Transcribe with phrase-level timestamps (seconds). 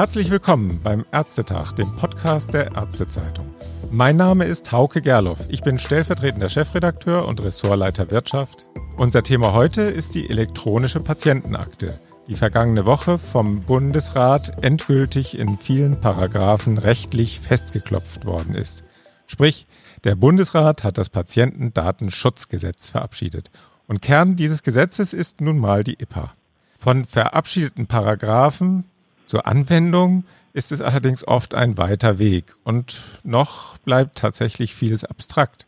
[0.00, 3.46] Herzlich willkommen beim Ärztetag, dem Podcast der Ärztezeitung.
[3.90, 5.40] Mein Name ist Hauke Gerloff.
[5.50, 8.66] Ich bin stellvertretender Chefredakteur und Ressortleiter Wirtschaft.
[8.96, 12.00] Unser Thema heute ist die elektronische Patientenakte,
[12.30, 18.84] die vergangene Woche vom Bundesrat endgültig in vielen Paragraphen rechtlich festgeklopft worden ist.
[19.26, 19.66] Sprich,
[20.04, 23.50] der Bundesrat hat das Patientendatenschutzgesetz verabschiedet.
[23.88, 26.32] Und Kern dieses Gesetzes ist nun mal die IPA.
[26.78, 28.84] Von verabschiedeten Paragraphen
[29.26, 30.22] zur Anwendung
[30.52, 35.66] ist es allerdings oft ein weiter Weg und noch bleibt tatsächlich vieles abstrakt.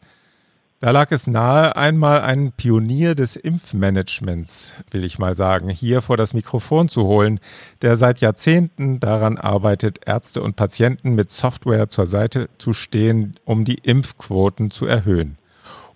[0.82, 6.16] Da lag es nahe, einmal einen Pionier des Impfmanagements, will ich mal sagen, hier vor
[6.16, 7.38] das Mikrofon zu holen,
[7.82, 13.64] der seit Jahrzehnten daran arbeitet, Ärzte und Patienten mit Software zur Seite zu stehen, um
[13.64, 15.38] die Impfquoten zu erhöhen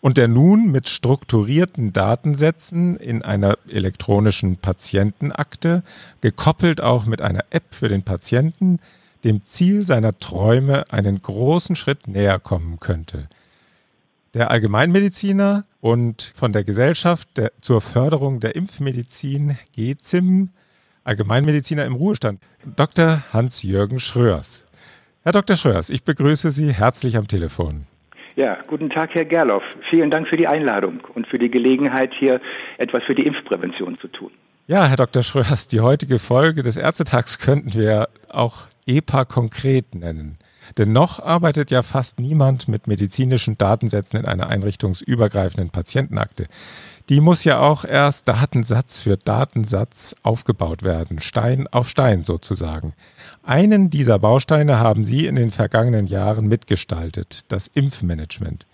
[0.01, 5.83] und der nun mit strukturierten Datensätzen in einer elektronischen Patientenakte,
[6.21, 8.79] gekoppelt auch mit einer App für den Patienten,
[9.25, 13.29] dem Ziel seiner Träume einen großen Schritt näher kommen könnte.
[14.37, 20.51] Der Allgemeinmediziner und von der Gesellschaft der, zur Förderung der Impfmedizin GZIM,
[21.05, 22.43] Allgemeinmediziner im Ruhestand,
[22.77, 23.23] Dr.
[23.33, 24.67] Hans-Jürgen Schröers.
[25.23, 25.57] Herr Dr.
[25.57, 27.87] Schröers, ich begrüße Sie herzlich am Telefon.
[28.35, 29.63] Ja, guten Tag, Herr Gerloff.
[29.89, 32.39] Vielen Dank für die Einladung und für die Gelegenheit, hier
[32.77, 34.33] etwas für die Impfprävention zu tun.
[34.67, 35.23] Ja, Herr Dr.
[35.23, 40.37] Schröers, die heutige Folge des Ärztetags könnten wir auch EPA konkret nennen.
[40.79, 46.47] Denn noch arbeitet ja fast niemand mit medizinischen Datensätzen in einer einrichtungsübergreifenden Patientenakte.
[47.09, 52.95] Die muss ja auch erst Datensatz für Datensatz aufgebaut werden, Stein auf Stein sozusagen.
[53.45, 58.67] Einen dieser Bausteine haben Sie in den vergangenen Jahren mitgestaltet, das Impfmanagement.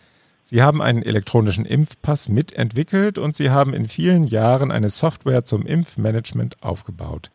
[0.44, 5.66] Sie haben einen elektronischen Impfpass mitentwickelt und Sie haben in vielen Jahren eine Software zum
[5.66, 7.30] Impfmanagement aufgebaut.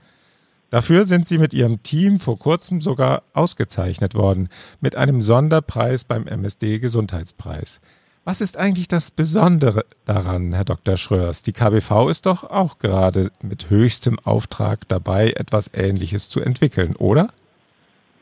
[0.77, 4.47] Dafür sind Sie mit Ihrem Team vor kurzem sogar ausgezeichnet worden
[4.79, 7.81] mit einem Sonderpreis beim MSD Gesundheitspreis.
[8.25, 10.95] Was ist eigentlich das Besondere daran, Herr Dr.
[10.95, 11.41] Schröers?
[11.41, 17.29] Die KBV ist doch auch gerade mit höchstem Auftrag dabei, etwas Ähnliches zu entwickeln, oder?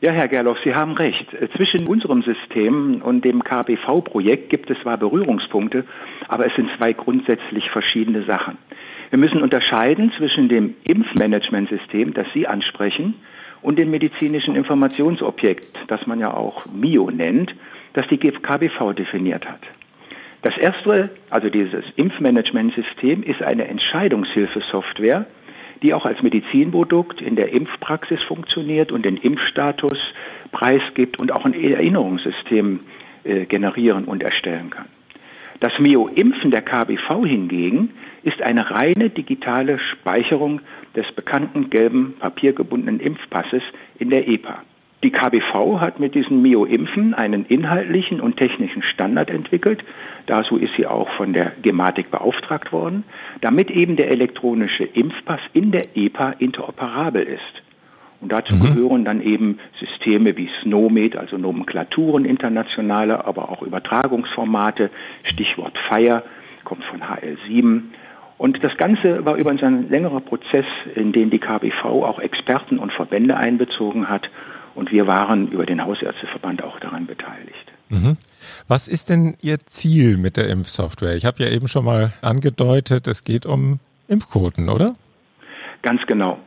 [0.00, 1.26] Ja, Herr Gerloff, Sie haben recht.
[1.56, 5.84] Zwischen unserem System und dem KBV-Projekt gibt es zwar Berührungspunkte,
[6.28, 8.56] aber es sind zwei grundsätzlich verschiedene Sachen.
[9.10, 13.14] Wir müssen unterscheiden zwischen dem Impfmanagementsystem, das Sie ansprechen,
[13.62, 17.54] und dem medizinischen Informationsobjekt, das man ja auch MIO nennt,
[17.94, 19.60] das die KBV definiert hat.
[20.42, 25.26] Das erste, also dieses Impfmanagementsystem, ist eine Entscheidungshilfesoftware,
[25.82, 29.98] die auch als Medizinprodukt in der Impfpraxis funktioniert und den Impfstatus
[30.52, 32.80] preisgibt und auch ein Erinnerungssystem
[33.24, 34.86] äh, generieren und erstellen kann.
[35.60, 37.90] Das Mio-Impfen der KBV hingegen
[38.22, 40.60] ist eine reine digitale Speicherung
[40.94, 43.62] des bekannten gelben papiergebundenen Impfpasses
[43.98, 44.62] in der EPA.
[45.02, 49.84] Die KBV hat mit diesen Mio-Impfen einen inhaltlichen und technischen Standard entwickelt.
[50.26, 53.04] Dazu ist sie auch von der Gematik beauftragt worden,
[53.40, 57.65] damit eben der elektronische Impfpass in der EPA interoperabel ist.
[58.20, 58.60] Und dazu mhm.
[58.60, 64.90] gehören dann eben Systeme wie SNOMED, also Nomenklaturen internationale, aber auch Übertragungsformate.
[65.22, 66.22] Stichwort FIRE
[66.64, 67.82] kommt von HL7.
[68.38, 72.92] Und das Ganze war übrigens ein längerer Prozess, in den die KBV auch Experten und
[72.92, 74.30] Verbände einbezogen hat
[74.76, 77.72] und wir waren über den Hausärzteverband auch daran beteiligt.
[77.88, 78.16] Mhm.
[78.68, 81.16] Was ist denn Ihr Ziel mit der Impfsoftware?
[81.16, 84.94] Ich habe ja eben schon mal angedeutet, es geht um Impfquoten, oder?
[85.82, 86.38] Ganz genau.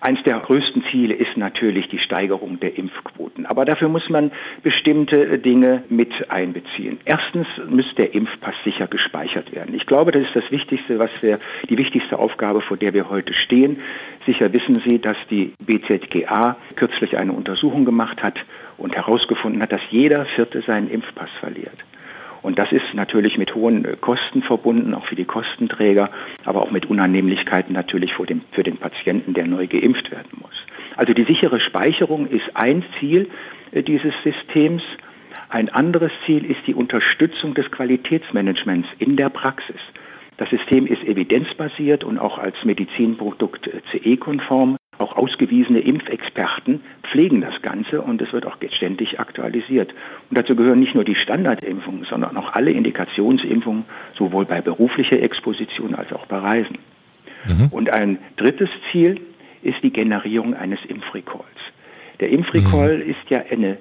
[0.00, 3.46] Eins der größten Ziele ist natürlich die Steigerung der Impfquoten.
[3.46, 4.30] Aber dafür muss man
[4.62, 6.98] bestimmte Dinge mit einbeziehen.
[7.04, 9.74] Erstens muss der Impfpass sicher gespeichert werden.
[9.74, 13.32] Ich glaube, das ist das Wichtigste, was wir, die wichtigste Aufgabe, vor der wir heute
[13.32, 13.80] stehen.
[14.26, 18.44] Sicher wissen Sie, dass die BZGA kürzlich eine Untersuchung gemacht hat
[18.76, 21.87] und herausgefunden hat, dass jeder Vierte seinen Impfpass verliert.
[22.42, 26.10] Und das ist natürlich mit hohen äh, Kosten verbunden, auch für die Kostenträger,
[26.44, 30.64] aber auch mit Unannehmlichkeiten natürlich für den, für den Patienten, der neu geimpft werden muss.
[30.96, 33.28] Also die sichere Speicherung ist ein Ziel
[33.72, 34.82] äh, dieses Systems.
[35.50, 39.80] Ein anderes Ziel ist die Unterstützung des Qualitätsmanagements in der Praxis.
[40.38, 44.77] Das System ist evidenzbasiert und auch als Medizinprodukt äh, CE-konform.
[44.98, 49.94] Auch ausgewiesene Impfexperten pflegen das Ganze und es wird auch ständig aktualisiert.
[50.28, 53.84] Und dazu gehören nicht nur die Standardimpfungen, sondern auch alle Indikationsimpfungen,
[54.14, 56.78] sowohl bei beruflicher Exposition als auch bei Reisen.
[57.46, 57.68] Mhm.
[57.70, 59.20] Und ein drittes Ziel
[59.62, 61.44] ist die Generierung eines Impfrecalls.
[62.20, 63.10] Der Impfrecall mhm.
[63.10, 63.78] ist ja eine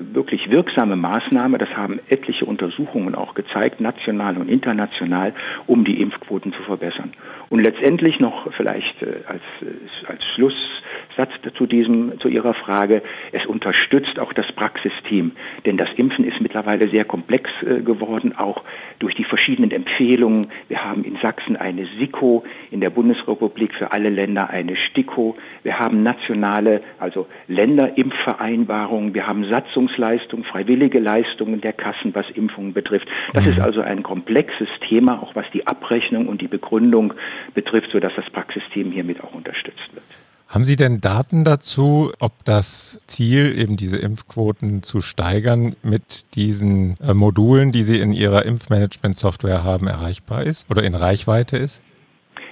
[0.00, 5.34] wirklich wirksame Maßnahme, das haben etliche Untersuchungen auch gezeigt, national und international,
[5.66, 7.12] um die Impfquoten zu verbessern.
[7.50, 13.02] Und letztendlich noch vielleicht äh, als, äh, als Schlusssatz zu, diesem, zu Ihrer Frage,
[13.32, 15.32] es unterstützt auch das Praxisteam,
[15.64, 18.64] denn das Impfen ist mittlerweile sehr komplex äh, geworden, auch
[18.98, 20.48] durch die verschiedenen Empfehlungen.
[20.68, 25.36] Wir haben in Sachsen eine SIKO, in der Bundesrepublik für alle Länder eine STIKO.
[25.62, 29.14] Wir haben nationale, also Länderimpfvereinbarungen.
[29.14, 29.44] Wir haben
[29.78, 33.08] Satzungsleistungen, freiwillige Leistungen der Kassen, was Impfungen betrifft.
[33.32, 33.52] Das mhm.
[33.52, 37.14] ist also ein komplexes Thema, auch was die Abrechnung und die Begründung
[37.54, 40.04] betrifft, sodass das Praxisteam hiermit auch unterstützt wird.
[40.48, 46.98] Haben Sie denn Daten dazu, ob das Ziel, eben diese Impfquoten zu steigern, mit diesen
[47.00, 51.82] äh, Modulen, die Sie in Ihrer Impfmanagement-Software haben, erreichbar ist oder in Reichweite ist?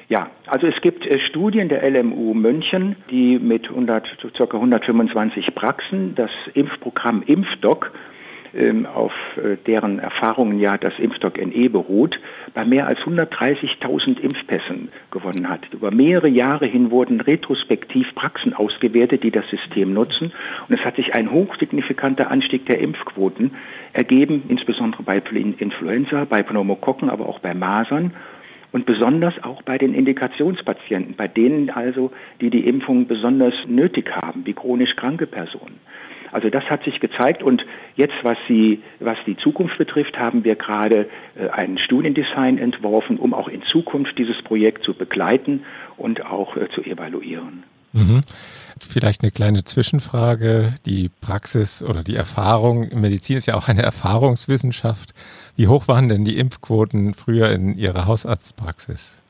[0.08, 4.44] Ja, also es gibt äh, Studien der LMU München, die mit 100, ca.
[4.44, 7.90] 125 Praxen das Impfprogramm Impfdoc
[8.54, 12.20] ähm, auf äh, deren Erfahrungen ja das Impfstock NE beruht,
[12.54, 15.72] bei mehr als 130.000 Impfpässen gewonnen hat.
[15.72, 20.32] Über mehrere Jahre hin wurden retrospektiv Praxen ausgewertet, die das System nutzen.
[20.68, 23.56] Und es hat sich ein hochsignifikanter Anstieg der Impfquoten
[23.92, 25.20] ergeben, insbesondere bei
[25.58, 28.12] Influenza, bei Pneumokokken, aber auch bei Masern
[28.76, 32.12] und besonders auch bei den Indikationspatienten, bei denen also,
[32.43, 35.81] die die Impfung besonders nötig haben, wie chronisch kranke Personen.
[36.31, 37.64] Also das hat sich gezeigt und
[37.94, 41.08] jetzt, was, sie, was die Zukunft betrifft, haben wir gerade
[41.40, 45.64] äh, einen Studiendesign entworfen, um auch in Zukunft dieses Projekt zu begleiten
[45.96, 47.62] und auch äh, zu evaluieren.
[47.96, 48.20] Mhm.
[48.78, 50.75] Vielleicht eine kleine Zwischenfrage.
[50.84, 55.14] Die Praxis oder die Erfahrung, Medizin ist ja auch eine Erfahrungswissenschaft.
[55.56, 59.22] Wie hoch waren denn die Impfquoten früher in Ihrer Hausarztpraxis?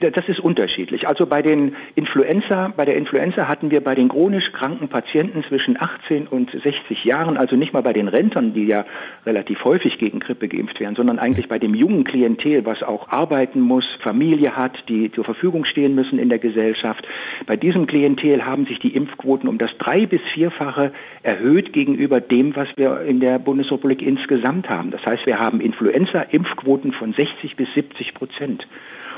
[0.00, 1.06] Das ist unterschiedlich.
[1.06, 5.78] Also bei den Influenza, bei der Influenza hatten wir bei den chronisch kranken Patienten zwischen
[5.78, 8.86] 18 und 60 Jahren, also nicht mal bei den Rentern, die ja
[9.26, 13.60] relativ häufig gegen Grippe geimpft werden, sondern eigentlich bei dem jungen Klientel, was auch arbeiten
[13.60, 17.06] muss, Familie hat, die zur Verfügung stehen müssen in der Gesellschaft.
[17.46, 20.92] Bei diesem Klientel haben sich die Impfquoten um das drei- bis vierfache
[21.22, 24.92] erhöht gegenüber dem, was wir in der Bundesrepublik insgesamt haben.
[24.92, 28.66] Das heißt, wir haben Influenza-Impfquoten von 60 bis 70 Prozent.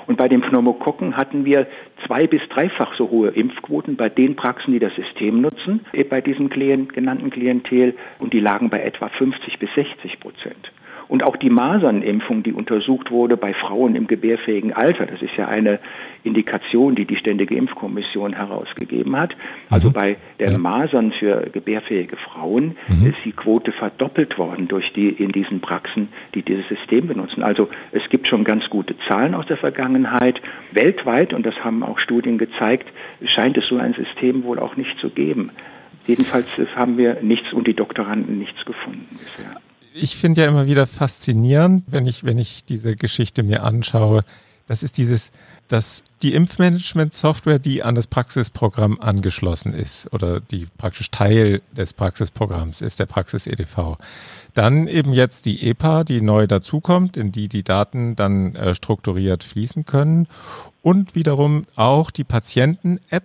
[0.06, 1.66] Und bei den Pneumokokken hatten wir
[2.06, 6.48] zwei- bis dreifach so hohe Impfquoten bei den Praxen, die das System nutzen, bei diesem
[6.48, 7.94] Klient, genannten Klientel.
[8.18, 10.72] Und die lagen bei etwa 50 bis 60 Prozent.
[11.08, 15.48] Und auch die Masernimpfung, die untersucht wurde bei Frauen im gebärfähigen Alter, das ist ja
[15.48, 15.78] eine
[16.24, 19.36] Indikation, die die Ständige Impfkommission herausgegeben hat.
[19.70, 20.52] Also bei der.
[20.62, 23.06] Masern für gebärfähige Frauen mhm.
[23.06, 27.42] ist die Quote verdoppelt worden durch die in diesen Praxen, die dieses System benutzen.
[27.42, 30.40] Also es gibt schon ganz gute Zahlen aus der Vergangenheit.
[30.70, 32.92] Weltweit, und das haben auch Studien gezeigt,
[33.24, 35.50] scheint es so ein System wohl auch nicht zu geben.
[36.06, 39.60] Jedenfalls haben wir nichts und die Doktoranden nichts gefunden bisher
[39.94, 44.24] ich finde ja immer wieder faszinierend, wenn ich, wenn ich diese Geschichte mir anschaue.
[44.66, 45.32] Das ist dieses,
[45.68, 52.80] dass die Impfmanagement-Software, die an das Praxisprogramm angeschlossen ist oder die praktisch Teil des Praxisprogramms
[52.80, 53.96] ist, der Praxis-EDV.
[54.54, 59.44] Dann eben jetzt die EPA, die neu dazukommt, in die die Daten dann äh, strukturiert
[59.44, 60.28] fließen können.
[60.82, 63.24] Und wiederum auch die Patienten-App,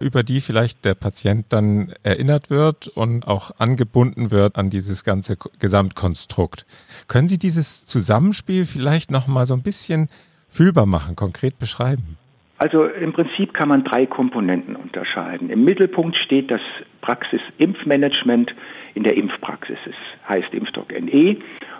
[0.00, 5.36] über die vielleicht der Patient dann erinnert wird und auch angebunden wird an dieses ganze
[5.58, 6.66] Gesamtkonstrukt.
[7.08, 10.08] Können Sie dieses Zusammenspiel vielleicht noch mal so ein bisschen
[10.48, 12.16] fühlbar machen, konkret beschreiben?
[12.58, 15.48] Also im Prinzip kann man drei Komponenten unterscheiden.
[15.48, 16.60] Im Mittelpunkt steht das
[17.02, 18.54] Praxis-Impfmanagement
[18.94, 19.78] in der Impfpraxis.
[19.86, 19.94] Es
[20.28, 21.36] heißt Impfstock NE.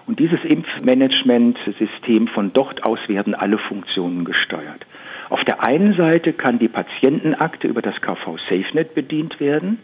[0.06, 4.86] Und dieses Impfmanagementsystem, von dort aus werden alle Funktionen gesteuert.
[5.30, 9.78] Auf der einen Seite kann die Patientenakte über das KV SafeNet bedient werden.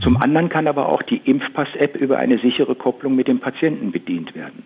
[0.00, 4.34] Zum anderen kann aber auch die Impfpass-App über eine sichere Kopplung mit dem Patienten bedient
[4.34, 4.64] werden.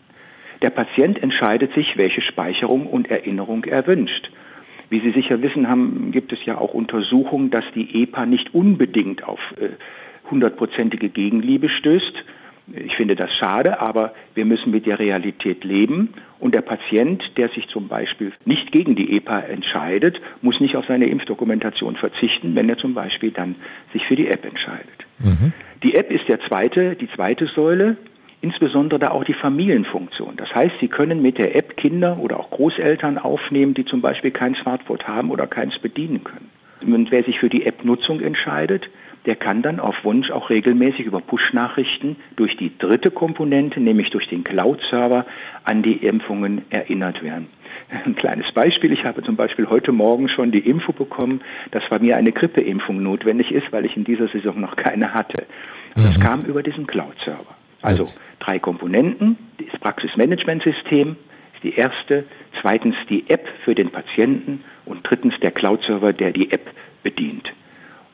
[0.63, 4.31] Der Patient entscheidet sich, welche Speicherung und Erinnerung er wünscht.
[4.91, 9.25] Wie Sie sicher wissen, haben, gibt es ja auch Untersuchungen, dass die EPA nicht unbedingt
[9.25, 9.71] auf äh,
[10.31, 12.25] hundertprozentige Gegenliebe stößt.
[12.73, 16.15] Ich finde das schade, aber wir müssen mit der Realität leben.
[16.41, 20.87] Und der Patient, der sich zum Beispiel nicht gegen die EPA entscheidet, muss nicht auf
[20.87, 23.57] seine Impfdokumentation verzichten, wenn er zum Beispiel dann
[23.93, 25.07] sich für die App entscheidet.
[25.19, 25.53] Mhm.
[25.83, 27.97] Die App ist der zweite, die zweite Säule,
[28.41, 30.37] insbesondere da auch die Familienfunktion.
[30.37, 34.31] Das heißt, Sie können mit der App Kinder oder auch Großeltern aufnehmen, die zum Beispiel
[34.31, 36.51] kein Smartphone haben oder keins bedienen können.
[36.83, 38.91] Und wer sich für die App-Nutzung entscheidet,
[39.27, 44.29] der kann dann auf Wunsch auch regelmäßig über Push-Nachrichten durch die dritte Komponente, nämlich durch
[44.29, 45.25] den Cloud-Server,
[45.65, 47.49] an die Impfungen erinnert werden.
[48.05, 51.41] Ein kleines Beispiel, ich habe zum Beispiel heute Morgen schon die Info bekommen,
[51.71, 55.47] dass bei mir eine Grippeimpfung notwendig ist, weil ich in dieser Saison noch keine hatte.
[55.95, 56.23] Das mhm.
[56.23, 57.55] kam über diesen Cloud-Server.
[57.83, 58.05] Also
[58.41, 61.17] drei Komponenten, das Praxismanagementsystem
[61.55, 62.25] ist die erste,
[62.61, 66.71] zweitens die App für den Patienten und drittens der Cloud-Server, der die App
[67.03, 67.53] bedient.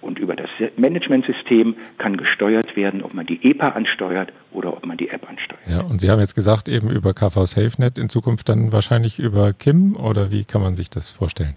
[0.00, 4.96] Und über das Managementsystem kann gesteuert werden, ob man die EPA ansteuert oder ob man
[4.96, 5.60] die App ansteuert.
[5.66, 9.52] Ja, und Sie haben jetzt gesagt, eben über KV SafeNet, in Zukunft dann wahrscheinlich über
[9.52, 11.54] KIM oder wie kann man sich das vorstellen?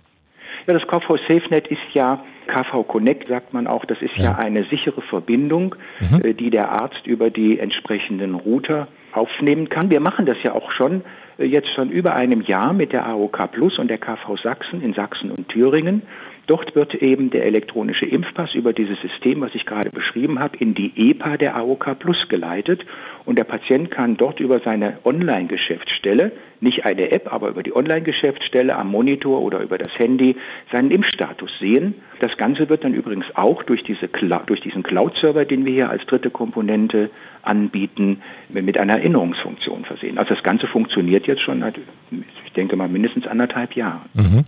[0.68, 4.36] Ja, das KV SafeNet ist ja KV Connect, sagt man auch, das ist ja, ja
[4.36, 6.22] eine sichere Verbindung, mhm.
[6.24, 9.90] Äh, die der Arzt über die entsprechenden Router aufnehmen kann.
[9.90, 11.04] Wir machen das ja auch schon
[11.38, 14.94] äh, jetzt schon über einem Jahr mit der AOK Plus und der KV Sachsen in
[14.94, 16.02] Sachsen und Thüringen.
[16.46, 20.74] Dort wird eben der elektronische Impfpass über dieses System, was ich gerade beschrieben habe, in
[20.74, 22.86] die EPA der AOK Plus geleitet.
[23.24, 26.34] Und der Patient kann dort über seine Online-Geschäftsstelle,
[26.64, 30.36] nicht eine App, aber über die Online-Geschäftsstelle am Monitor oder über das Handy
[30.72, 31.96] seinen Impfstatus sehen.
[32.20, 36.06] Das Ganze wird dann übrigens auch durch, diese durch diesen Cloud-Server, den wir hier als
[36.06, 37.10] dritte Komponente
[37.42, 40.18] anbieten, mit einer Erinnerungsfunktion versehen.
[40.18, 41.64] Also das Ganze funktioniert jetzt schon,
[42.12, 44.02] ich denke mal, mindestens anderthalb Jahre.
[44.14, 44.46] Mhm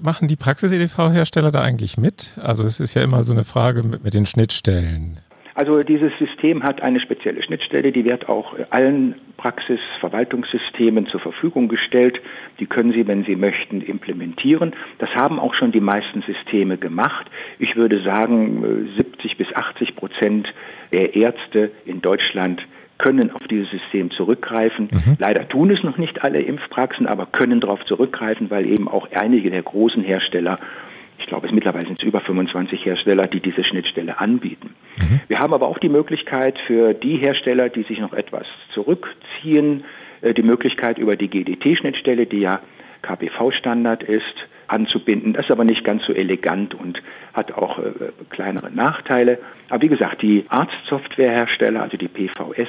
[0.00, 2.36] machen die Praxis-EDV-Hersteller da eigentlich mit?
[2.40, 5.18] Also es ist ja immer so eine Frage mit, mit den Schnittstellen.
[5.54, 12.20] Also dieses System hat eine spezielle Schnittstelle, die wird auch allen Praxisverwaltungssystemen zur Verfügung gestellt.
[12.60, 14.72] Die können Sie, wenn Sie möchten, implementieren.
[14.98, 17.26] Das haben auch schon die meisten Systeme gemacht.
[17.58, 20.54] Ich würde sagen, 70 bis 80 Prozent
[20.92, 22.66] der Ärzte in Deutschland
[22.98, 24.88] können auf dieses System zurückgreifen.
[24.92, 25.16] Mhm.
[25.18, 29.50] Leider tun es noch nicht alle Impfpraxen, aber können darauf zurückgreifen, weil eben auch einige
[29.50, 30.60] der großen Hersteller
[31.22, 34.74] ich glaube, es mittlerweile sind es über 25 Hersteller, die diese Schnittstelle anbieten.
[34.98, 35.20] Mhm.
[35.28, 39.84] Wir haben aber auch die Möglichkeit für die Hersteller, die sich noch etwas zurückziehen,
[40.20, 42.60] äh, die Möglichkeit über die GDT-Schnittstelle, die ja
[43.02, 45.32] KPV-Standard ist, anzubinden.
[45.32, 47.02] Das ist aber nicht ganz so elegant und
[47.34, 47.92] hat auch äh,
[48.30, 49.38] kleinere Nachteile.
[49.68, 52.68] Aber wie gesagt, die Arztsoftwarehersteller, also die PVS,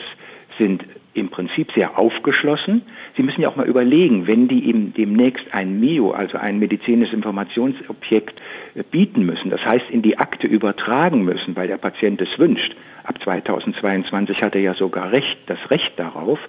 [0.60, 0.83] sind
[1.13, 2.82] im Prinzip sehr aufgeschlossen.
[3.15, 7.13] Sie müssen ja auch mal überlegen, wenn die ihm demnächst ein MIO, also ein medizinisches
[7.13, 8.41] Informationsobjekt,
[8.75, 12.75] äh, bieten müssen, das heißt in die Akte übertragen müssen, weil der Patient es wünscht,
[13.03, 16.39] ab 2022 hat er ja sogar Recht, das Recht darauf,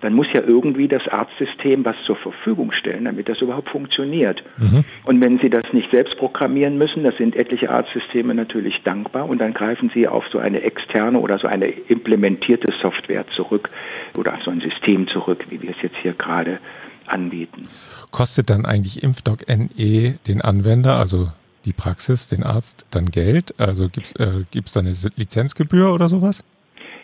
[0.00, 4.44] dann muss ja irgendwie das Arztsystem was zur Verfügung stellen, damit das überhaupt funktioniert.
[4.58, 4.84] Mhm.
[5.04, 9.38] Und wenn Sie das nicht selbst programmieren müssen, das sind etliche Arztsysteme natürlich dankbar und
[9.38, 13.70] dann greifen Sie auf so eine externe oder so eine implementierte Software zurück
[14.18, 16.58] oder auf so ein System zurück, wie wir es jetzt hier gerade
[17.06, 17.68] anbieten.
[18.10, 21.30] Kostet dann eigentlich Impfdoc NE den Anwender, also
[21.64, 23.54] die Praxis, den Arzt, dann Geld?
[23.58, 24.44] Also gibt es äh,
[24.74, 26.44] da eine Lizenzgebühr oder sowas?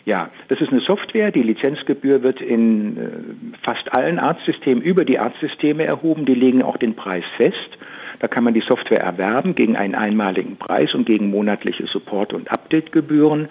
[0.05, 1.31] Ja, das ist eine Software.
[1.31, 3.09] Die Lizenzgebühr wird in äh,
[3.61, 6.25] fast allen Arztsystemen über die Arztsysteme erhoben.
[6.25, 7.77] Die legen auch den Preis fest.
[8.19, 12.51] Da kann man die Software erwerben gegen einen einmaligen Preis und gegen monatliche Support- und
[12.51, 13.49] Updategebühren.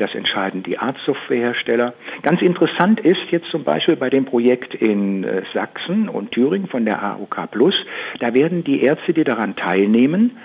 [0.00, 1.92] Das entscheiden die Arztsoftwarehersteller.
[2.22, 6.86] Ganz interessant ist jetzt zum Beispiel bei dem Projekt in äh, Sachsen und Thüringen von
[6.86, 7.84] der AOK Plus,
[8.18, 10.38] da werden die Ärzte, die daran teilnehmen,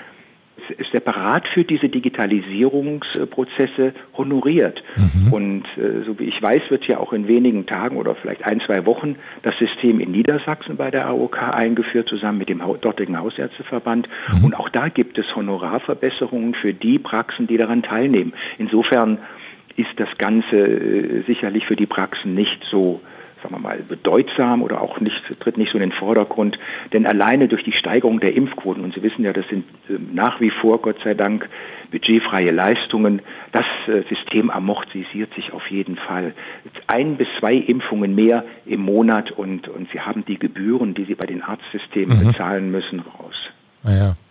[0.91, 4.83] separat für diese Digitalisierungsprozesse honoriert.
[4.95, 5.33] Mhm.
[5.33, 8.59] Und äh, so wie ich weiß, wird ja auch in wenigen Tagen oder vielleicht ein,
[8.59, 14.09] zwei Wochen das System in Niedersachsen bei der AOK eingeführt, zusammen mit dem dortigen Hausärzteverband.
[14.31, 14.45] Mhm.
[14.45, 18.33] Und auch da gibt es Honorarverbesserungen für die Praxen, die daran teilnehmen.
[18.57, 19.19] Insofern
[19.75, 23.01] ist das Ganze äh, sicherlich für die Praxen nicht so
[23.41, 26.57] sagen wir mal, bedeutsam oder auch nicht, tritt nicht so in den Vordergrund.
[26.93, 30.39] Denn alleine durch die Steigerung der Impfquoten, und Sie wissen ja, das sind ähm, nach
[30.41, 31.49] wie vor, Gott sei Dank,
[31.91, 36.33] budgetfreie Leistungen, das äh, System amortisiert sich auf jeden Fall.
[36.87, 41.15] Ein bis zwei Impfungen mehr im Monat und, und Sie haben die Gebühren, die Sie
[41.15, 42.27] bei den Arztsystemen mhm.
[42.27, 43.49] bezahlen müssen, raus.
[43.83, 44.15] Naja.
[44.15, 44.25] Ah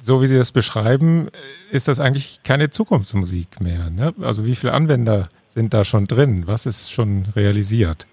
[0.00, 1.28] so wie Sie das beschreiben,
[1.70, 3.90] ist das eigentlich keine Zukunftsmusik mehr.
[3.90, 4.14] Ne?
[4.20, 6.46] Also wie viele Anwender sind da schon drin?
[6.46, 8.06] Was ist schon realisiert?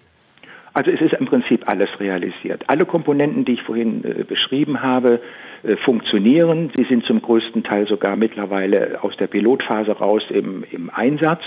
[0.74, 2.64] Also es ist im Prinzip alles realisiert.
[2.68, 5.20] Alle Komponenten, die ich vorhin äh, beschrieben habe,
[5.62, 6.70] äh, funktionieren.
[6.76, 11.42] Sie sind zum größten Teil sogar mittlerweile aus der Pilotphase raus im, im Einsatz.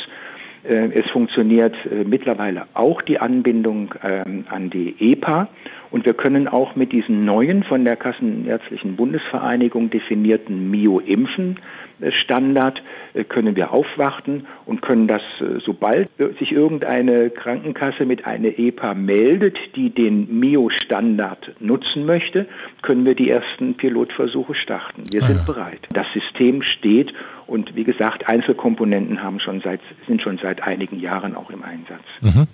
[0.64, 5.48] Äh, es funktioniert äh, mittlerweile auch die Anbindung ähm, an die EPA
[5.96, 11.56] und wir können auch mit diesen neuen von der Kassenärztlichen Bundesvereinigung definierten MIO-Impfen
[12.10, 12.84] Standard
[13.14, 15.22] äh, können wir aufwarten und können das,
[15.64, 22.46] sobald sich irgendeine Krankenkasse mit einer EPA meldet, die den MIO-Standard nutzen möchte,
[22.82, 25.04] können wir die ersten Pilotversuche starten.
[25.14, 25.44] Wir ah, sind ja.
[25.44, 25.88] bereit.
[25.94, 27.14] Das System steht
[27.48, 32.04] Und wie gesagt, Einzelkomponenten haben schon seit, sind schon seit einigen Jahren auch im Einsatz.
[32.22, 32.48] Mhm.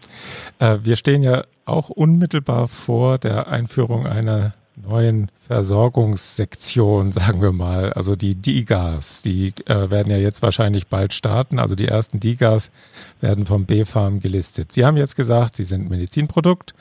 [0.60, 7.94] Äh, wir stehen ja auch unmittelbar vor der Einführung einer neuen Versorgungssektion, sagen wir mal,
[7.94, 11.60] also die DIGAs, die äh, werden ja jetzt wahrscheinlich bald starten.
[11.60, 12.72] Also die ersten DIGAs
[13.20, 14.72] werden vom B-Farm gelistet.
[14.72, 16.74] Sie haben jetzt gesagt, Sie sind Medizinprodukt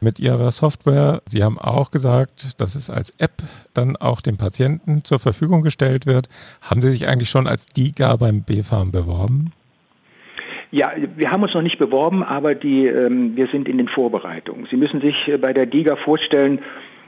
[0.00, 1.22] mit Ihrer Software.
[1.26, 3.42] Sie haben auch gesagt, dass es als App
[3.74, 6.28] dann auch dem Patienten zur Verfügung gestellt wird.
[6.60, 9.52] Haben Sie sich eigentlich schon als DIGA beim B-Farm beworben?
[10.70, 14.66] Ja, wir haben uns noch nicht beworben, aber die, ähm, wir sind in den Vorbereitungen.
[14.70, 16.60] Sie müssen sich äh, bei der DIGA vorstellen,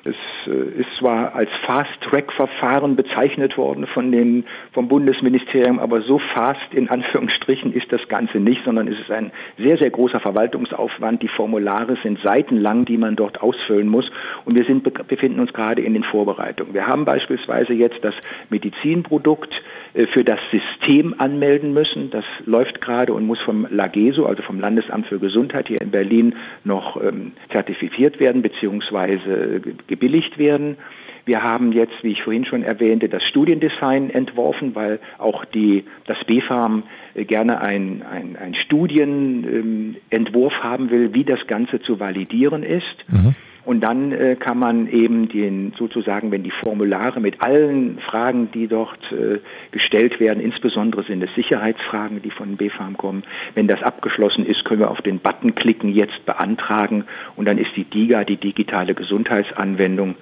[0.04, 6.72] es äh, ist zwar als Fast-Track-Verfahren bezeichnet worden von den, vom Bundesministerium, aber so fast
[6.72, 11.22] in Anführungsstrichen ist das Ganze nicht, sondern es ist ein sehr, sehr großer Verwaltungsaufwand.
[11.22, 14.10] Die Formulare sind seitenlang, die man dort ausfüllen muss.
[14.44, 16.74] Und wir sind, befinden uns gerade in den Vorbereitungen.
[16.74, 18.14] Wir haben beispielsweise jetzt das
[18.50, 19.62] Medizinprodukt
[19.94, 22.10] äh, für das System anmelden müssen.
[22.10, 26.36] Das läuft gerade und muss vom LAGESO, also vom Landesamt für Gesundheit hier in Berlin,
[26.64, 29.60] noch ähm, zertifiziert werden bzw.
[29.88, 30.76] gebilligt werden.
[31.24, 36.24] Wir haben jetzt, wie ich vorhin schon erwähnte, das Studiendesign entworfen, weil auch die, das
[36.24, 43.04] BfArM äh, gerne ein, ein, Studienentwurf haben will, wie das Ganze zu validieren ist.
[43.08, 43.34] Mhm.
[43.68, 48.66] Und dann äh, kann man eben den sozusagen, wenn die Formulare mit allen Fragen, die
[48.66, 49.40] dort äh,
[49.72, 54.80] gestellt werden, insbesondere sind es Sicherheitsfragen, die von BfArM kommen, wenn das abgeschlossen ist, können
[54.80, 57.04] wir auf den Button klicken, jetzt beantragen.
[57.36, 60.14] Und dann ist die DIGA, die digitale Gesundheitsanwendung,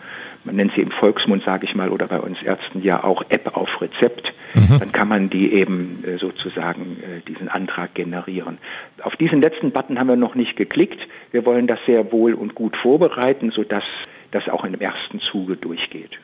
[0.47, 3.57] man nennt sie im Volksmund, sage ich mal, oder bei uns Ärzten ja auch App
[3.57, 4.79] auf Rezept, mhm.
[4.79, 8.59] dann kann man die eben äh, sozusagen äh, diesen Antrag generieren.
[9.03, 11.07] Auf diesen letzten Button haben wir noch nicht geklickt.
[11.33, 13.85] Wir wollen das sehr wohl und gut vorbereiten, sodass
[14.31, 16.19] das auch im ersten Zuge durchgeht.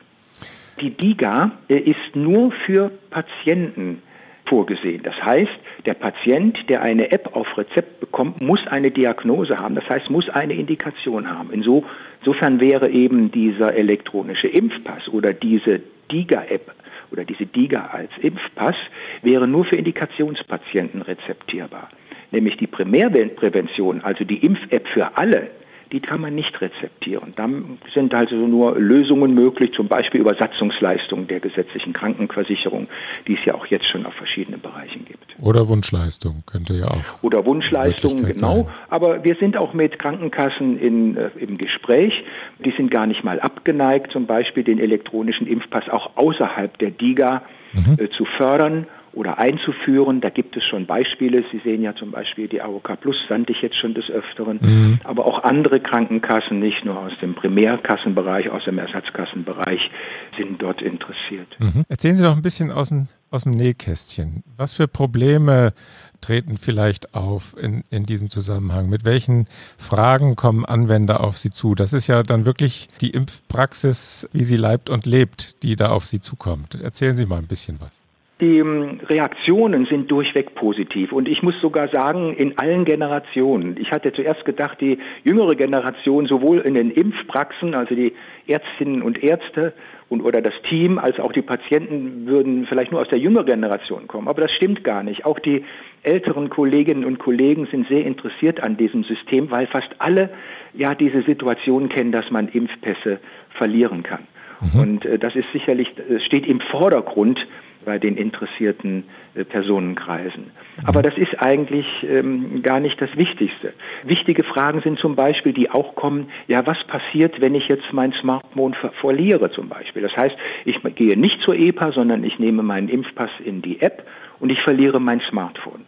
[0.79, 4.01] Die DIGA äh, ist nur für Patienten
[4.45, 5.01] vorgesehen.
[5.03, 5.51] Das heißt,
[5.85, 10.29] der Patient, der eine App auf Rezept bekommt, muss eine Diagnose haben, das heißt, muss
[10.29, 11.51] eine Indikation haben.
[11.51, 15.81] Insofern wäre eben dieser elektronische Impfpass oder diese
[16.11, 16.73] DIGA-App
[17.11, 18.75] oder diese DIGA als Impfpass
[19.21, 21.89] wäre nur für Indikationspatienten rezeptierbar.
[22.31, 25.51] Nämlich die Primärprävention, also die Impf-App für alle,
[25.93, 27.33] die kann man nicht rezeptieren.
[27.35, 27.47] Da
[27.93, 32.87] sind also nur Lösungen möglich, zum Beispiel Übersatzungsleistungen der gesetzlichen Krankenversicherung,
[33.27, 35.35] die es ja auch jetzt schon auf verschiedenen Bereichen gibt.
[35.39, 37.03] Oder Wunschleistung könnte ja auch.
[37.21, 38.55] Oder Wunschleistungen, genau.
[38.55, 38.67] Sein.
[38.89, 42.23] Aber wir sind auch mit Krankenkassen in, äh, im Gespräch.
[42.65, 47.43] Die sind gar nicht mal abgeneigt, zum Beispiel den elektronischen Impfpass auch außerhalb der DIGA
[47.73, 47.97] mhm.
[47.99, 50.21] äh, zu fördern oder einzuführen.
[50.21, 51.43] Da gibt es schon Beispiele.
[51.51, 54.59] Sie sehen ja zum Beispiel die AOK Plus, sandte ich jetzt schon des Öfteren.
[54.61, 54.99] Mhm.
[55.03, 59.91] Aber auch andere Krankenkassen, nicht nur aus dem Primärkassenbereich, aus dem Ersatzkassenbereich,
[60.37, 61.47] sind dort interessiert.
[61.59, 61.85] Mhm.
[61.87, 64.43] Erzählen Sie doch ein bisschen aus dem, aus dem Nähkästchen.
[64.57, 65.73] Was für Probleme
[66.21, 68.89] treten vielleicht auf in, in diesem Zusammenhang?
[68.89, 69.47] Mit welchen
[69.77, 71.75] Fragen kommen Anwender auf Sie zu?
[71.75, 76.05] Das ist ja dann wirklich die Impfpraxis, wie sie leibt und lebt, die da auf
[76.05, 76.81] Sie zukommt.
[76.81, 78.02] Erzählen Sie mal ein bisschen was.
[78.43, 83.77] Die ähm, Reaktionen sind durchweg positiv und ich muss sogar sagen, in allen Generationen.
[83.79, 88.11] Ich hatte zuerst gedacht, die jüngere Generation sowohl in den Impfpraxen, also die
[88.45, 89.71] Ärztinnen und Ärzte
[90.09, 94.07] und oder das Team, als auch die Patienten würden vielleicht nur aus der jüngeren Generation
[94.07, 94.27] kommen.
[94.27, 95.25] Aber das stimmt gar nicht.
[95.25, 95.63] Auch die
[96.01, 100.29] älteren Kolleginnen und Kollegen sind sehr interessiert an diesem System, weil fast alle
[100.73, 104.27] ja diese Situation kennen, dass man Impfpässe verlieren kann.
[104.59, 104.79] Mhm.
[104.81, 107.47] Und äh, das ist sicherlich, äh, steht im Vordergrund
[107.83, 109.03] bei den interessierten
[109.35, 110.51] äh, Personenkreisen.
[110.85, 113.73] Aber das ist eigentlich ähm, gar nicht das Wichtigste.
[114.03, 118.13] Wichtige Fragen sind zum Beispiel, die auch kommen, ja, was passiert, wenn ich jetzt mein
[118.13, 120.01] Smartphone ver verliere zum Beispiel?
[120.01, 124.07] Das heißt, ich gehe nicht zur EPA, sondern ich nehme meinen Impfpass in die App
[124.39, 125.85] und ich verliere mein Smartphone.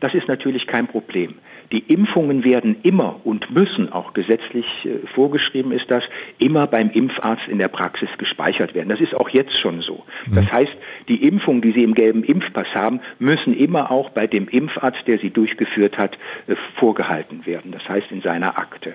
[0.00, 1.34] Das ist natürlich kein Problem.
[1.72, 6.04] Die Impfungen werden immer und müssen auch gesetzlich äh, vorgeschrieben ist das,
[6.38, 8.88] immer beim Impfarzt in der Praxis gespeichert werden.
[8.88, 10.04] Das ist auch jetzt schon so.
[10.26, 10.34] Mhm.
[10.36, 10.76] Das heißt,
[11.08, 15.18] die Impfungen, die Sie im gelben Impfpass haben, müssen immer auch bei dem Impfarzt, der
[15.18, 17.72] sie durchgeführt hat, äh, vorgehalten werden.
[17.72, 18.94] Das heißt in seiner Akte.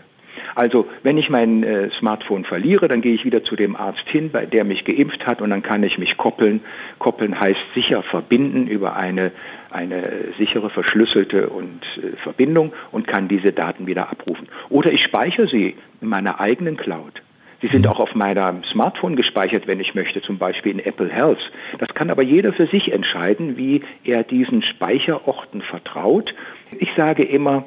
[0.55, 4.29] Also wenn ich mein äh, Smartphone verliere, dann gehe ich wieder zu dem Arzt hin,
[4.31, 6.61] bei der mich geimpft hat und dann kann ich mich koppeln.
[6.99, 9.31] Koppeln heißt sicher verbinden über eine,
[9.69, 14.47] eine sichere, verschlüsselte und, äh, Verbindung und kann diese Daten wieder abrufen.
[14.69, 17.21] Oder ich speichere sie in meiner eigenen Cloud.
[17.63, 21.49] Sie sind auch auf meinem Smartphone gespeichert, wenn ich möchte, zum Beispiel in Apple Health.
[21.79, 26.35] Das kann aber jeder für sich entscheiden, wie er diesen Speicherorten vertraut.
[26.77, 27.65] Ich sage immer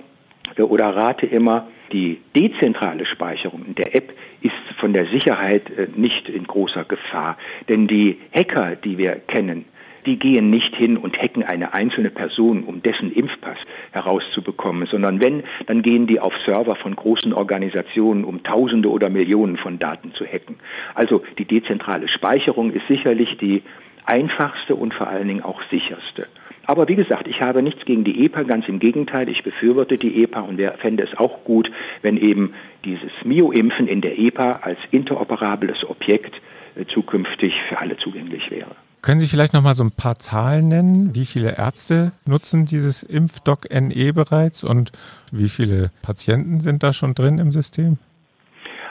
[0.65, 6.29] oder rate immer, die dezentrale Speicherung in der App ist von der Sicherheit äh, nicht
[6.29, 7.37] in großer Gefahr,
[7.69, 9.67] denn die Hacker, die wir kennen,
[10.07, 13.59] die gehen nicht hin und hacken eine einzelne Person, um dessen Impfpass
[13.91, 19.57] herauszubekommen, sondern wenn, dann gehen die auf Server von großen Organisationen, um Tausende oder Millionen
[19.57, 20.57] von Daten zu hacken.
[20.95, 23.63] Also die dezentrale Speicherung ist sicherlich die
[24.05, 26.29] einfachste und vor allen Dingen auch sicherste.
[26.67, 30.23] Aber wie gesagt, ich habe nichts gegen die EPA, ganz im Gegenteil, ich befürworte die
[30.23, 31.71] EPA und fände es auch gut,
[32.03, 36.41] wenn eben dieses Mio-Impfen in der EPA als interoperables Objekt
[36.75, 38.75] äh, zukünftig für alle zugänglich wäre.
[39.03, 41.15] Können Sie vielleicht noch mal so ein paar Zahlen nennen?
[41.15, 44.91] Wie viele Ärzte nutzen dieses Impfdoc NE bereits und
[45.31, 47.99] wie viele Patienten sind da schon drin im System?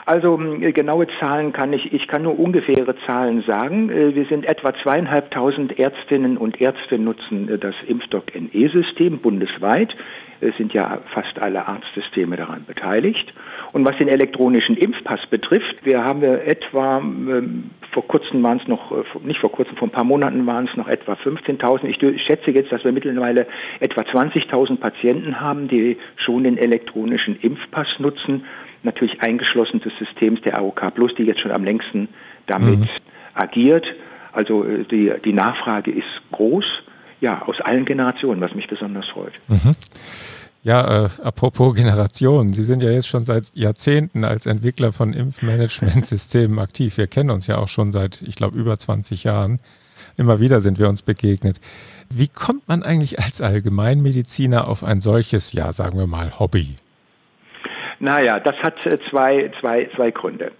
[0.06, 3.90] Also äh, genaue Zahlen kann ich, ich kann nur ungefähre Zahlen sagen.
[3.90, 9.96] Äh, wir sind etwa zweieinhalbtausend Ärztinnen und Ärzte nutzen äh, das Impfstock NE-System bundesweit.
[10.40, 13.34] Es sind ja fast alle Arztsysteme daran beteiligt.
[13.72, 18.92] Und was den elektronischen Impfpass betrifft, wir haben etwa, ähm, vor kurzem waren es noch,
[19.24, 21.86] nicht vor kurzem, vor ein paar Monaten waren es noch etwa 15.000.
[21.86, 23.46] Ich schätze jetzt, dass wir mittlerweile
[23.80, 28.44] etwa 20.000 Patienten haben, die schon den elektronischen Impfpass nutzen
[28.82, 32.08] natürlich eingeschlossen des Systems der AOK Plus, die jetzt schon am längsten
[32.46, 32.88] damit mhm.
[33.34, 33.94] agiert.
[34.32, 36.82] Also äh, die, die Nachfrage ist groß,
[37.20, 39.32] ja, aus allen Generationen, was mich besonders freut.
[39.48, 39.72] Mhm.
[40.62, 46.58] Ja, äh, apropos Generationen, Sie sind ja jetzt schon seit Jahrzehnten als Entwickler von Impfmanagementsystemen
[46.58, 46.98] aktiv.
[46.98, 49.60] Wir kennen uns ja auch schon seit, ich glaube, über 20 Jahren.
[50.16, 51.60] Immer wieder sind wir uns begegnet.
[52.10, 56.74] Wie kommt man eigentlich als Allgemeinmediziner auf ein solches, ja, sagen wir mal, Hobby?
[57.98, 60.52] Naja, das hat äh, zwei, zwei, zwei Gründe.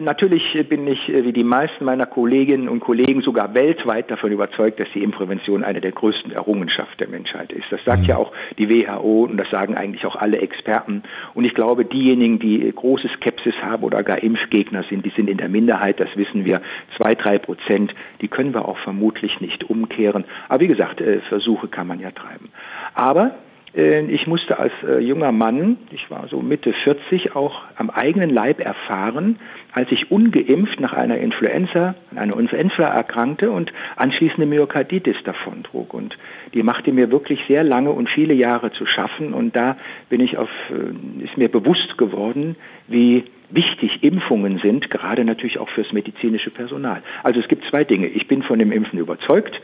[0.00, 4.80] Natürlich bin ich, äh, wie die meisten meiner Kolleginnen und Kollegen, sogar weltweit davon überzeugt,
[4.80, 7.70] dass die Impfprävention eine der größten Errungenschaften der Menschheit ist.
[7.70, 8.08] Das sagt mhm.
[8.08, 11.04] ja auch die WHO und das sagen eigentlich auch alle Experten.
[11.34, 15.36] Und ich glaube, diejenigen, die große Skepsis haben oder gar Impfgegner sind, die sind in
[15.36, 16.60] der Minderheit, das wissen wir,
[16.96, 17.94] zwei, drei Prozent.
[18.20, 20.24] Die können wir auch vermutlich nicht umkehren.
[20.48, 22.48] Aber wie gesagt, äh, Versuche kann man ja treiben.
[22.94, 27.90] Aber äh, ich musste als äh, junger Mann, ich war so Mitte 40, auch am
[27.90, 29.40] eigenen Leib erfahren,
[29.72, 35.92] als ich ungeimpft nach einer Influenza, einer Influenza erkrankte und anschließende Myokarditis davontrug.
[35.92, 36.16] Und
[36.54, 39.34] die machte mir wirklich sehr lange und viele Jahre zu schaffen.
[39.34, 39.76] Und da
[40.08, 42.54] bin ich auf, äh, ist mir bewusst geworden,
[42.86, 47.02] wie wichtig Impfungen sind, gerade natürlich auch fürs medizinische Personal.
[47.24, 48.06] Also es gibt zwei Dinge.
[48.06, 49.60] Ich bin von dem Impfen überzeugt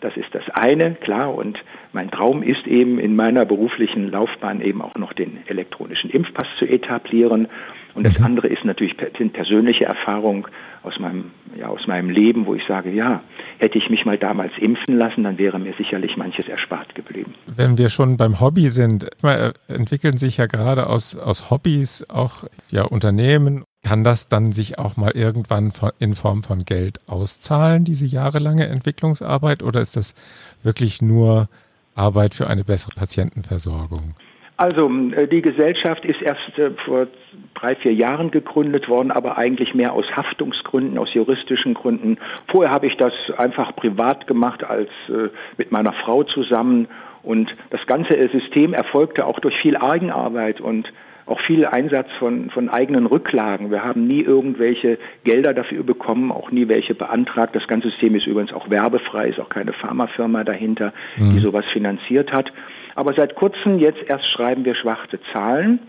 [0.00, 1.34] das ist das eine, klar.
[1.34, 6.48] Und mein Traum ist eben in meiner beruflichen Laufbahn eben auch noch den elektronischen Impfpass
[6.58, 7.48] zu etablieren.
[7.94, 8.24] Und das mhm.
[8.24, 10.46] andere ist natürlich persönliche Erfahrung
[10.82, 13.22] aus meinem, ja, aus meinem Leben, wo ich sage, ja,
[13.58, 17.34] hätte ich mich mal damals impfen lassen, dann wäre mir sicherlich manches erspart geblieben.
[17.46, 22.44] Wenn wir schon beim Hobby sind, äh, entwickeln sich ja gerade aus, aus Hobbys auch
[22.70, 28.06] ja, Unternehmen kann das dann sich auch mal irgendwann in Form von Geld auszahlen, diese
[28.06, 30.14] jahrelange Entwicklungsarbeit, oder ist das
[30.62, 31.48] wirklich nur
[31.94, 34.14] Arbeit für eine bessere Patientenversorgung?
[34.60, 37.06] Also äh, die Gesellschaft ist erst äh, vor
[37.54, 42.18] drei, vier Jahren gegründet worden, aber eigentlich mehr aus Haftungsgründen, aus juristischen Gründen.
[42.46, 46.88] Vorher habe ich das einfach privat gemacht, als äh, mit meiner Frau zusammen.
[47.22, 50.92] Und das ganze System erfolgte auch durch viel Eigenarbeit und
[51.26, 53.70] auch viel Einsatz von, von eigenen Rücklagen.
[53.70, 57.54] Wir haben nie irgendwelche Gelder dafür bekommen, auch nie welche beantragt.
[57.54, 61.34] Das ganze System ist übrigens auch werbefrei, ist auch keine Pharmafirma dahinter, mhm.
[61.34, 62.52] die sowas finanziert hat.
[62.94, 65.80] Aber seit kurzem jetzt erst schreiben wir schwarze Zahlen,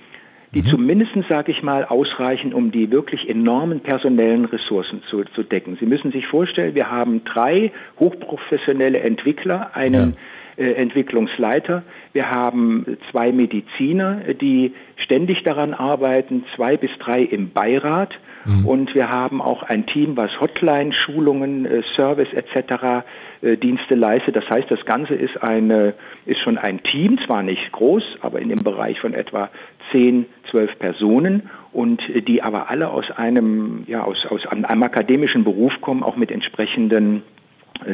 [0.54, 0.68] die mhm.
[0.68, 5.78] zumindest, sage ich mal, ausreichen, um die wirklich enormen personellen Ressourcen zu, zu decken.
[5.80, 10.18] Sie müssen sich vorstellen, wir haben drei hochprofessionelle Entwickler, einen ja
[10.62, 11.84] Entwicklungsleiter.
[12.14, 18.20] Wir haben zwei Mediziner, die ständig daran arbeiten, zwei bis drei im Beirat.
[18.46, 18.66] Mhm.
[18.66, 23.06] Und wir haben auch ein Team, was Hotline, Schulungen, äh, Service etc.
[23.42, 24.36] Äh, Dienste leistet.
[24.36, 25.94] Das heißt, das Ganze ist, eine,
[26.26, 29.50] ist schon ein Team, zwar nicht groß, aber in dem Bereich von etwa
[29.92, 35.82] 10, 12 Personen und die aber alle aus einem, ja, aus, aus einem akademischen Beruf
[35.82, 37.24] kommen, auch mit entsprechenden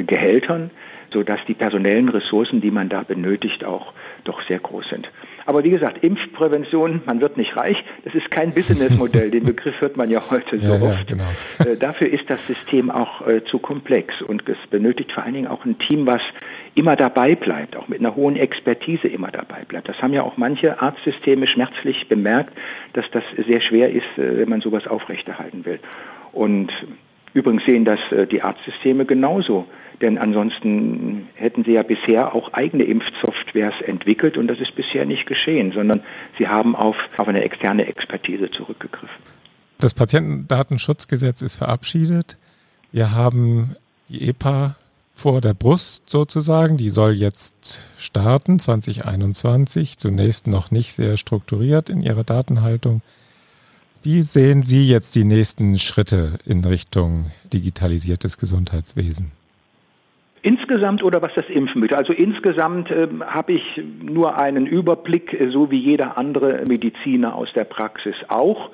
[0.05, 0.71] Gehältern
[1.11, 3.93] sodass die personellen Ressourcen, die man da benötigt, auch
[4.23, 5.09] doch sehr groß sind.
[5.45, 9.95] Aber wie gesagt, Impfprävention, man wird nicht reich, das ist kein Businessmodell, den Begriff hört
[9.95, 11.09] man ja heute so ja, oft.
[11.09, 11.29] Ja, genau.
[11.59, 15.47] Äh, dafür ist das System auch äh, zu komplex und es benötigt vor allen Dingen
[15.47, 16.21] auch ein Team, was
[16.75, 19.87] immer dabei bleibt, auch mit einer hohen Expertise immer dabei bleibt.
[19.87, 22.53] Das haben ja auch manche Arztsysteme schmerzlich bemerkt,
[22.91, 25.79] dass das sehr schwer ist, äh, wenn man sowas aufrechterhalten will.
[26.33, 26.73] Und
[27.33, 27.99] übrigens sehen das
[28.31, 29.65] die Arztsysteme genauso.
[30.01, 35.25] Denn ansonsten hätten sie ja bisher auch eigene Impfsoftwares entwickelt und das ist bisher nicht
[35.25, 36.03] geschehen, sondern
[36.37, 39.17] sie haben auf, auf eine externe Expertise zurückgegriffen.
[39.79, 42.37] Das Patientendatenschutzgesetz ist verabschiedet.
[42.91, 43.75] Wir haben
[44.09, 44.75] die EPA
[45.15, 46.77] vor der Brust sozusagen.
[46.77, 53.01] Die soll jetzt starten 2021, zunächst noch nicht sehr strukturiert in ihrer Datenhaltung.
[54.09, 59.33] Wie sehen Sie jetzt die nächsten Schritte in Richtung digitalisiertes Gesundheitswesen?
[60.43, 61.99] Insgesamt oder was das Impfen betrifft?
[61.99, 67.51] Also insgesamt äh, habe ich nur einen Überblick, äh, so wie jeder andere Mediziner aus
[67.51, 68.69] der Praxis auch.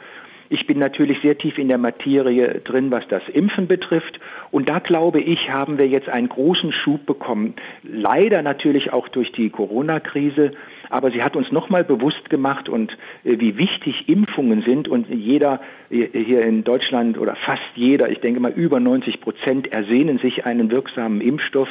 [0.53, 4.19] Ich bin natürlich sehr tief in der Materie drin, was das Impfen betrifft.
[4.51, 7.55] Und da glaube ich, haben wir jetzt einen großen Schub bekommen.
[7.81, 10.51] Leider natürlich auch durch die Corona-Krise.
[10.91, 12.91] Aber sie hat uns nochmal bewusst gemacht und
[13.23, 14.87] äh, wie wichtig Impfungen sind.
[14.87, 19.73] Und jeder äh, hier in Deutschland oder fast jeder, ich denke mal über 90 Prozent,
[19.73, 21.69] ersehnen sich einen wirksamen Impfstoff,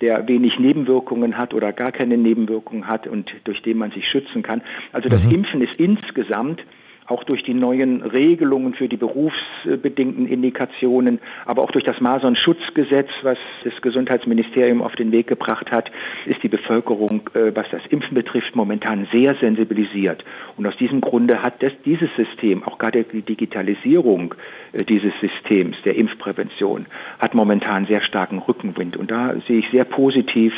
[0.00, 4.42] der wenig Nebenwirkungen hat oder gar keine Nebenwirkungen hat und durch den man sich schützen
[4.42, 4.62] kann.
[4.90, 5.32] Also das mhm.
[5.32, 6.64] Impfen ist insgesamt
[7.06, 13.38] auch durch die neuen Regelungen für die berufsbedingten Indikationen, aber auch durch das Masernschutzgesetz, was
[13.64, 15.90] das Gesundheitsministerium auf den Weg gebracht hat,
[16.26, 20.24] ist die Bevölkerung, äh, was das Impfen betrifft, momentan sehr sensibilisiert.
[20.56, 24.34] Und aus diesem Grunde hat das, dieses System, auch gerade die Digitalisierung
[24.72, 26.86] äh, dieses Systems der Impfprävention,
[27.18, 28.96] hat momentan sehr starken Rückenwind.
[28.96, 30.54] Und da sehe ich sehr positiv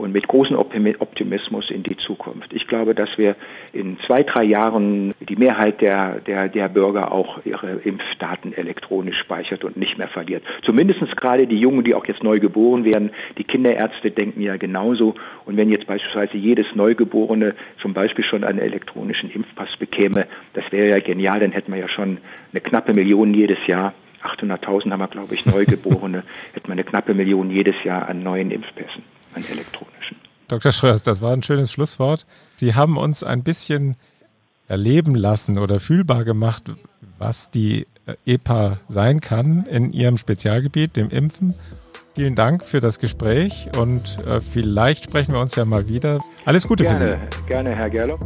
[0.00, 2.52] und mit großem Optimismus in die Zukunft.
[2.52, 3.36] Ich glaube, dass wir
[3.72, 9.62] in zwei, drei Jahren die Mehrheit der, der, der Bürger auch ihre Impfdaten elektronisch speichert
[9.62, 10.42] und nicht mehr verliert.
[10.62, 13.10] Zumindest gerade die Jungen, die auch jetzt neu geboren werden.
[13.38, 15.14] Die Kinderärzte denken ja genauso.
[15.44, 20.88] Und wenn jetzt beispielsweise jedes Neugeborene zum Beispiel schon einen elektronischen Impfpass bekäme, das wäre
[20.88, 22.18] ja genial, dann hätten wir ja schon
[22.52, 23.92] eine knappe Million jedes Jahr.
[24.22, 28.50] 800.000 haben wir, glaube ich, Neugeborene, hätten wir eine knappe Million jedes Jahr an neuen
[28.50, 29.02] Impfpässen
[29.34, 30.16] an elektronischen.
[30.48, 30.72] Dr.
[30.72, 32.26] Schröers, das war ein schönes Schlusswort.
[32.56, 33.96] Sie haben uns ein bisschen
[34.68, 36.72] erleben lassen oder fühlbar gemacht,
[37.18, 37.86] was die
[38.24, 41.54] EPA sein kann in Ihrem Spezialgebiet, dem Impfen.
[42.14, 46.18] Vielen Dank für das Gespräch und äh, vielleicht sprechen wir uns ja mal wieder.
[46.44, 47.46] Alles Gute gerne, für Sie.
[47.46, 48.20] Gerne, Herr Gerloff.